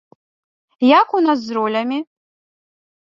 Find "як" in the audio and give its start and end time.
0.99-1.07